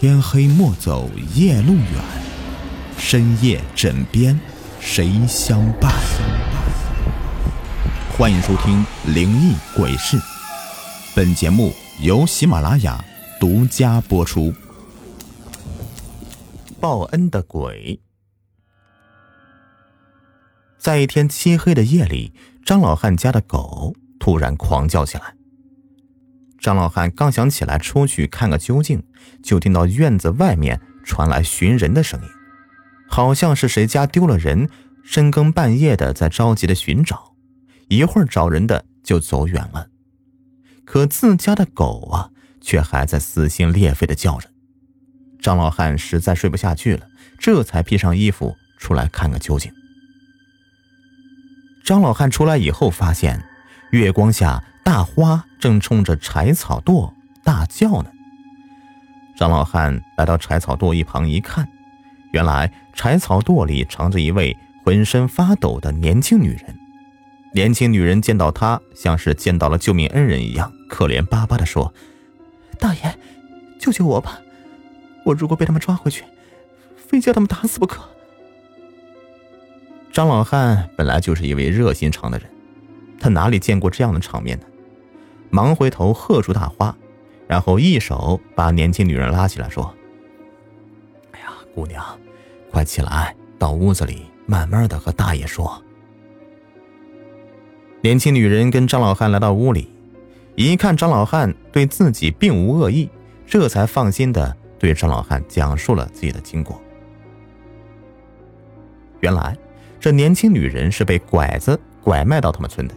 [0.00, 1.84] 天黑莫走夜路远，
[2.96, 4.38] 深夜枕边
[4.78, 5.92] 谁相伴？
[8.16, 10.16] 欢迎收听《灵异鬼事》，
[11.16, 13.04] 本节目由喜马拉雅
[13.40, 14.54] 独家播出。
[16.78, 18.00] 报恩的鬼，
[20.78, 22.32] 在一天漆黑的夜里，
[22.64, 25.37] 张老汉家的狗突然狂叫起来。
[26.58, 29.02] 张老汉刚想起来出去看个究竟，
[29.42, 32.28] 就听到院子外面传来寻人的声音，
[33.08, 34.68] 好像是谁家丢了人，
[35.04, 37.36] 深更半夜的在着急的寻找。
[37.88, 39.88] 一会儿找人的就走远了，
[40.84, 42.30] 可自家的狗啊，
[42.60, 44.50] 却还在撕心裂肺的叫着。
[45.40, 47.06] 张老汉实在睡不下去了，
[47.38, 49.72] 这才披上衣服出来看个究竟。
[51.84, 53.44] 张老汉出来以后，发现
[53.92, 54.64] 月光下。
[54.88, 57.12] 大花正冲着柴草垛
[57.44, 58.10] 大叫呢。
[59.36, 61.68] 张老汉来到柴草垛一旁一看，
[62.32, 66.74] 原来柴草垛里藏着一位浑身发抖的年轻女人。
[67.52, 71.92] 年轻女人见到他，像是见到了救命恩人一样，可怜巴巴地说
[72.80, 73.14] ：“大爷，
[73.78, 74.38] 救救我吧！
[75.26, 76.24] 我如果被他们抓回去，
[76.96, 78.08] 非叫他们打死不可。”
[80.10, 82.48] 张老汉本来就是一位热心肠的人，
[83.20, 84.64] 他哪里见过这样的场面呢？
[85.50, 86.94] 忙回头喝住大花，
[87.46, 89.94] 然后一手把年轻女人拉起来，说
[91.32, 92.04] ：“哎呀，姑娘，
[92.70, 95.82] 快起来，到屋子里慢慢的和大爷说。”
[98.00, 99.90] 年轻女人跟张老汉来到屋里，
[100.54, 103.08] 一看张老汉对自己并无恶意，
[103.46, 106.80] 这才放心的对张老汉讲述了自己的经过。
[109.20, 109.56] 原来，
[109.98, 112.94] 这年轻女人是被拐子拐卖到他们村的。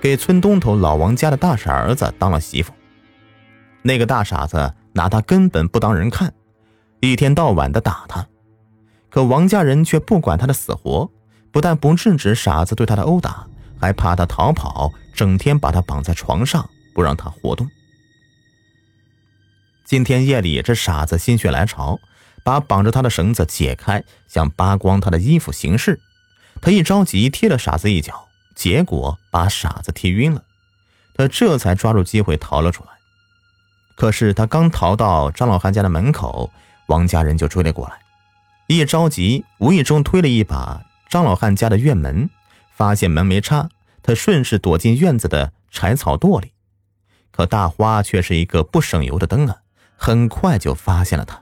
[0.00, 2.72] 给村东头老王家的大傻儿子当了媳妇，
[3.82, 6.32] 那个大傻子拿他根本不当人看，
[7.00, 8.26] 一天到晚的打他，
[9.10, 11.10] 可王家人却不管他的死活，
[11.52, 13.46] 不但不制止傻子对他的殴打，
[13.78, 17.68] 还怕他逃跑，整天把他绑在床上不让他活动。
[19.84, 21.98] 今天夜里，这傻子心血来潮，
[22.42, 26.00] 把绑着他的绳子解开，想扒光他的衣服行事，
[26.62, 28.29] 他一着急踢了傻子一脚。
[28.60, 30.44] 结果把傻子踢晕了，
[31.14, 32.90] 他这才抓住机会逃了出来。
[33.96, 36.52] 可是他刚逃到张老汉家的门口，
[36.88, 37.94] 王家人就追了过来。
[38.66, 42.28] 一着急，无意中推了一把张老汉家的院门，
[42.70, 43.70] 发现门没插，
[44.02, 46.52] 他顺势躲进院子的柴草垛里。
[47.30, 49.56] 可大花却是一个不省油的灯啊，
[49.96, 51.40] 很快就发现了他，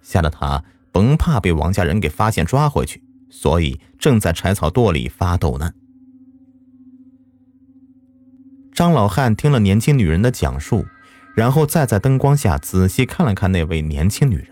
[0.00, 5.70] 吓得他甭怕被王家人给发现抓回去，所以正在柴草垛里发抖呢。
[8.76, 10.84] 张老汉听了年轻女人的讲述，
[11.34, 14.48] 然后再在灯光下仔细看了看那位年轻女人。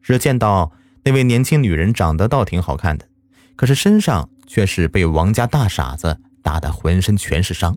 [0.00, 0.72] 只见到
[1.04, 3.06] 那位年轻女人长得倒挺好看的，
[3.54, 7.76] 可是身上却是被王家大傻子打得浑身全是伤，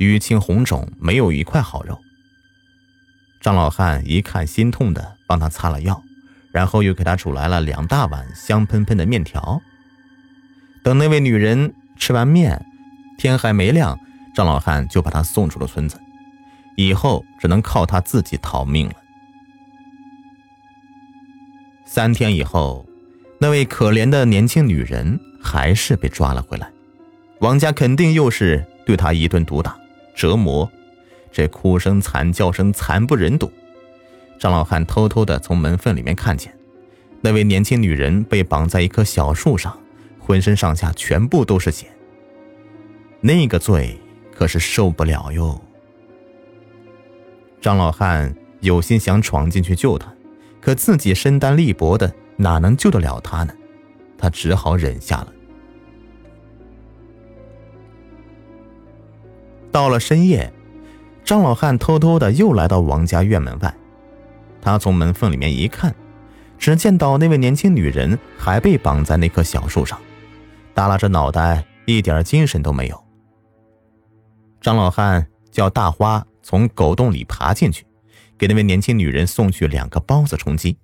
[0.00, 1.98] 淤青红肿，没有一块好肉。
[3.40, 6.02] 张老汉一看，心痛的帮她擦了药，
[6.52, 9.62] 然后又给她煮来了两大碗香喷喷的面条。
[10.82, 12.66] 等那位女人吃完面，
[13.16, 13.98] 天还没亮。
[14.36, 15.98] 张老汉就把他送出了村子，
[16.76, 18.94] 以后只能靠他自己逃命了。
[21.86, 22.86] 三天以后，
[23.40, 26.70] 那位可怜的年轻女人还是被抓了回来，
[27.40, 29.74] 王家肯定又是对她一顿毒打、
[30.14, 30.70] 折磨，
[31.32, 33.50] 这哭声、惨叫声惨不忍睹。
[34.38, 36.54] 张老汉偷偷的从门缝里面看见，
[37.22, 39.74] 那位年轻女人被绑在一棵小树上，
[40.18, 41.86] 浑身上下全部都是血。
[43.22, 43.98] 那个罪。
[44.36, 45.58] 可是受不了哟！
[47.58, 50.12] 张老汉有心想闯进去救他，
[50.60, 53.54] 可自己身单力薄的，哪能救得了他呢？
[54.18, 55.32] 他只好忍下了。
[59.72, 60.52] 到了深夜，
[61.24, 63.74] 张老汉偷偷的又来到王家院门外，
[64.60, 65.94] 他从门缝里面一看，
[66.58, 69.98] 只见到那位年轻女人还被绑在那棵小树上，
[70.74, 73.05] 耷拉着脑袋，一点精神都没有。
[74.66, 77.86] 张老汉叫大花从狗洞里爬进去，
[78.36, 80.76] 给那位年轻女人送去两个包子充饥。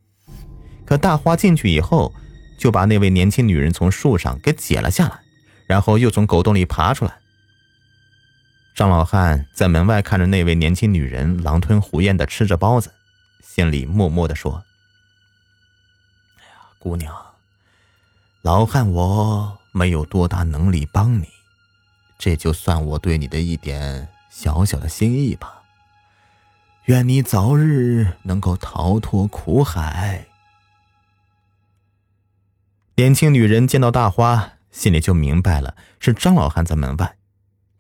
[0.86, 2.14] 可大花进去以后，
[2.56, 5.18] 就把那位年轻女人从树上给解了下来，
[5.66, 7.18] 然后又从狗洞里爬出来。
[8.76, 12.94] 张老汉在门外看着那位年轻女人狼吞虎咽的吃着包子，
[13.42, 14.62] 心里默默的说
[16.38, 17.12] ：“哎呀，姑娘，
[18.42, 21.26] 老汉我没有多大能力帮你。”
[22.22, 25.60] 这就算我对你的一点小小的心意吧。
[26.84, 30.28] 愿你早日能够逃脱苦海。
[32.94, 37.16] 年轻女人见到大花，心里就明白了是张老汉在门外。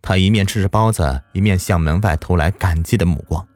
[0.00, 3.46] 她一面吃着包子，一面向门外投来感激的目光。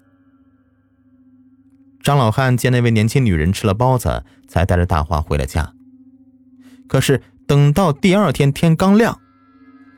[2.01, 5.73] 张老汉见那位年轻女人吃了包子，才带着大花回了家。
[6.87, 9.21] 可是等到第二天天刚亮，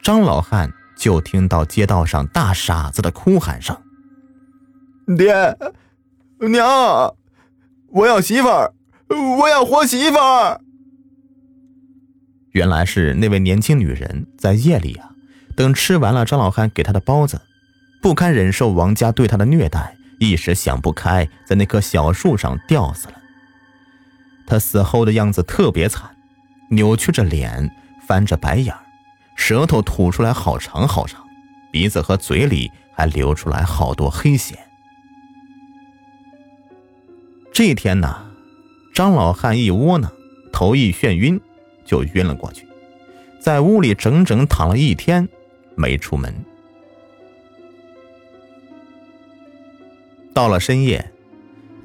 [0.03, 3.77] 张老汉就听到街道上大傻子的哭喊声
[5.17, 5.57] ：“爹，
[6.41, 7.15] 娘，
[7.91, 8.75] 我要媳妇儿，
[9.39, 10.61] 我要活媳妇儿。”
[12.53, 15.11] 原来是那位年轻女人在夜里啊，
[15.57, 17.41] 等吃完了张老汉给她的包子，
[18.03, 23.15] 不堪忍受王家对她的虐待，一时想不开，在那棵小树上吊死了。
[24.47, 26.11] 她死后的样子特别惨。
[26.71, 27.71] 扭曲着脸，
[28.07, 28.81] 翻着白眼儿，
[29.39, 31.25] 舌头吐出来好长好长，
[31.71, 34.59] 鼻子和嘴里还流出来好多黑血。
[37.53, 38.31] 这一天呢，
[38.93, 40.13] 张老汉一窝囊，
[40.53, 41.41] 头一眩晕，
[41.85, 42.67] 就晕了过去，
[43.41, 45.27] 在屋里整整躺了一天，
[45.77, 46.35] 没出门。
[50.35, 51.13] 到了深夜，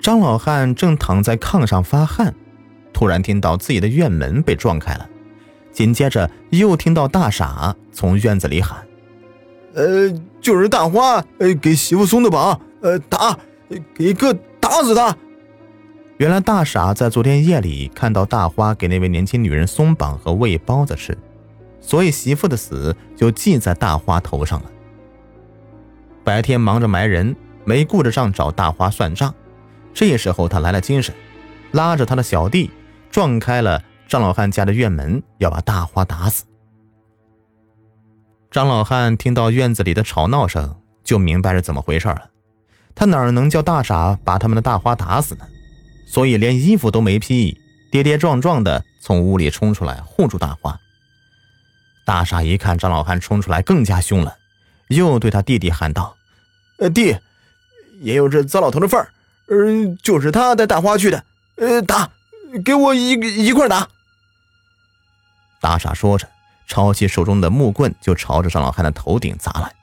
[0.01, 2.33] 张老汉正躺在炕上发汗。
[2.91, 5.09] 突然听到自己的院门被撞开了，
[5.73, 8.87] 紧接着又听到大傻从院子里喊
[9.75, 13.37] ：“呃，就是大花，呃，给媳妇松的绑，呃，打，
[13.93, 14.31] 给哥
[14.61, 15.17] 打死他！”
[16.17, 21.17] 原来大傻在昨天夜里看到大花给那位年轻女人松绑和喂包子吃，
[21.81, 24.71] 所以媳妇的死就记在大花头上了。
[26.23, 27.35] 白天忙着埋人，
[27.65, 29.33] 没顾得上找大花算账，
[29.91, 31.13] 这时候他来了精神，
[31.71, 32.69] 拉着他的小弟。
[33.09, 36.43] 撞开了张老汉家的院门，要把大花打死。
[38.51, 42.29] 张老汉听到院子里的吵闹声，就明白是怎么回事了。
[42.93, 45.47] 他哪能叫大傻把他们的大花打死呢？
[46.05, 47.57] 所以连衣服都没披，
[47.91, 50.79] 跌跌撞撞的从屋里冲出来护住大花。
[52.05, 54.35] 大傻一看张老汉冲出来，更加凶了，
[54.89, 56.15] 又对他弟弟喊道
[56.77, 57.17] ：“呃，弟，
[58.01, 59.09] 也有这糟老头的份儿，
[59.47, 61.23] 呃，就是他带大花去的，
[61.55, 62.07] 呃，打。”
[62.65, 63.87] 给我一一块打！
[65.59, 66.29] 大傻说着，
[66.67, 69.73] 抄起手中的木棍就朝着张老汉的头顶砸来。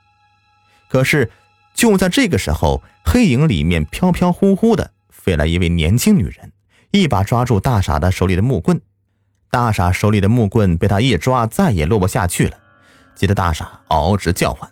[0.89, 1.31] 可是
[1.75, 6.53] 就在这个时候，黑影里面飘飘忽忽的飞来一位年轻女人，
[6.91, 8.81] 一把抓住大傻的手里的木棍。
[9.51, 12.57] 大傻手里的木棍被他一抓，再也落不下去了，
[13.17, 14.71] 急得大傻嗷嗷直叫唤。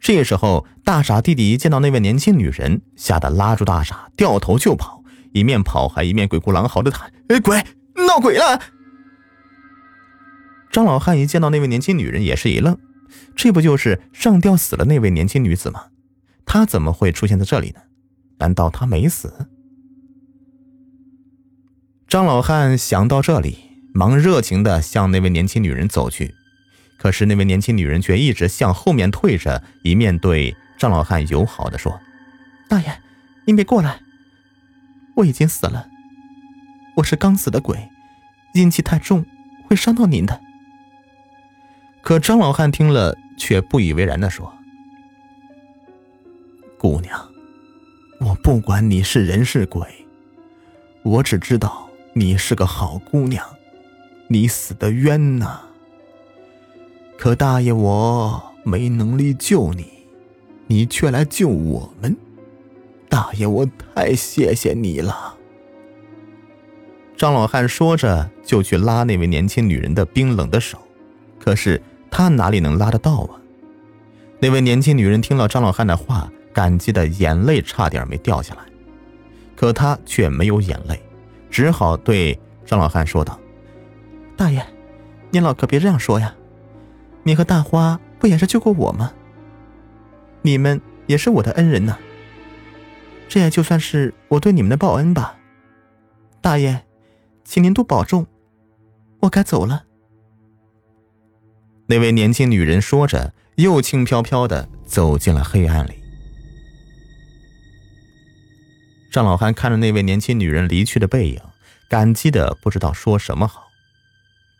[0.00, 4.95] 这时候，大傻弟弟一见到那位年轻女人，吓得拉住大傻，掉头就跑。
[5.36, 7.62] 一面跑还一面鬼哭狼嚎的喊：“哎，鬼，
[8.06, 8.58] 闹鬼了！”
[10.72, 12.78] 张老汉一见到那位年轻女人，也是一愣，
[13.36, 15.88] 这不就是上吊死了那位年轻女子吗？
[16.46, 17.80] 她怎么会出现在这里呢？
[18.38, 19.46] 难道她没死？
[22.08, 23.58] 张老汉想到这里，
[23.92, 26.34] 忙热情的向那位年轻女人走去，
[26.98, 32.00] 可是那位年轻女人却一直向后面退着，一面对张老汉友好的说
[32.70, 33.02] ：“大爷，
[33.44, 34.00] 您别过来。”
[35.16, 35.88] 我已经死了，
[36.96, 37.88] 我是刚死的鬼，
[38.52, 39.24] 阴气太重，
[39.66, 40.40] 会伤到您的。
[42.02, 44.54] 可张老汉听了却不以为然的说
[46.78, 47.18] ：“姑娘，
[48.20, 49.86] 我不管你是人是鬼，
[51.02, 53.42] 我只知道你是个好姑娘，
[54.28, 55.62] 你死的冤呐。
[57.16, 59.86] 可大爷我没能力救你，
[60.66, 62.14] 你却来救我们。”
[63.08, 65.34] 大爷，我太谢谢你了。
[67.16, 70.78] 张老汉说着，就去拉那位年轻女人的冰冷的手，
[71.38, 73.40] 可是他哪里能拉得到啊？
[74.38, 78.60] 那位年轻女人听了张老汉的话，感激的眼泪差点没掉下来，
[79.54, 81.00] 可她却没有眼泪，
[81.48, 83.38] 只好对张老汉说道
[84.36, 84.62] ：“大爷，
[85.30, 86.34] 您老可别这样说呀，
[87.22, 89.12] 你和大花不也是救过我吗？
[90.42, 91.96] 你们也是我的恩人呢。”
[93.28, 95.36] 这也就算是我对你们的报恩吧，
[96.40, 96.84] 大爷，
[97.44, 98.26] 请您多保重，
[99.20, 99.84] 我该走了。
[101.86, 105.94] 那位年轻女人说着，又轻飘飘的走进了黑暗里。
[109.12, 111.40] 张老汉看着那位年轻女人离去的背影，
[111.88, 113.66] 感激的不知道说什么好。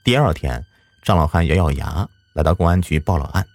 [0.05, 0.65] 第二天，
[1.03, 3.47] 张老汉咬咬牙，来到公安局报了案。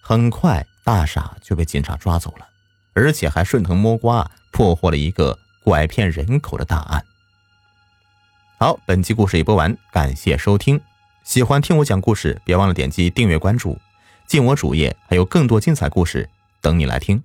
[0.00, 2.46] 很快，大傻就被警察抓走了，
[2.92, 4.30] 而且还顺藤摸瓜。
[4.52, 7.02] 破获了一个拐骗人口的大案。
[8.58, 10.78] 好，本期故事已播完，感谢收听。
[11.22, 13.78] 喜欢听我讲故事，别忘了点击订阅关注，
[14.26, 16.28] 进我主页，还有更多精彩故事
[16.60, 17.22] 等你来听。